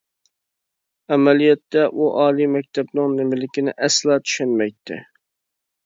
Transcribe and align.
ئەمەلىيەتتە، 1.15 1.85
ئۇ 1.99 2.09
ئالىي 2.23 2.49
مەكتەپنىڭ 2.55 3.17
نېمىلىكىنى 3.21 3.79
ئەسلا 3.81 4.21
چۈشەنمەيتتى. 4.27 5.03